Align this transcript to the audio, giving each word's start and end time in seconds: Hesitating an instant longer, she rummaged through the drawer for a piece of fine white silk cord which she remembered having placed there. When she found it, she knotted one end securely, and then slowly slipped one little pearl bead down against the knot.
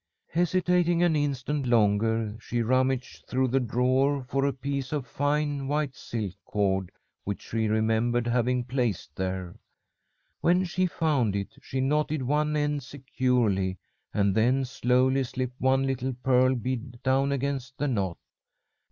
Hesitating 0.31 1.03
an 1.03 1.15
instant 1.15 1.67
longer, 1.67 2.35
she 2.39 2.63
rummaged 2.63 3.27
through 3.27 3.49
the 3.49 3.59
drawer 3.59 4.23
for 4.23 4.45
a 4.45 4.51
piece 4.51 4.91
of 4.91 5.05
fine 5.05 5.67
white 5.67 5.93
silk 5.95 6.33
cord 6.43 6.91
which 7.23 7.43
she 7.43 7.67
remembered 7.67 8.25
having 8.25 8.63
placed 8.63 9.15
there. 9.15 9.59
When 10.39 10.63
she 10.63 10.87
found 10.87 11.35
it, 11.35 11.53
she 11.61 11.81
knotted 11.81 12.23
one 12.23 12.55
end 12.55 12.81
securely, 12.81 13.77
and 14.11 14.33
then 14.33 14.65
slowly 14.65 15.23
slipped 15.23 15.61
one 15.61 15.85
little 15.85 16.13
pearl 16.23 16.55
bead 16.55 17.03
down 17.03 17.31
against 17.31 17.77
the 17.77 17.87
knot. 17.87 18.17